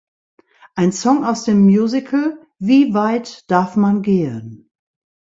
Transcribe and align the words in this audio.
Ein 0.73 0.91
Song 0.93 1.23
aus 1.23 1.43
dem 1.43 1.61
Musical, 1.63 2.41
"Wie 2.57 2.95
Weit 2.95 3.43
darf 3.51 3.75
man 3.75 4.01
gehen? 4.01 4.67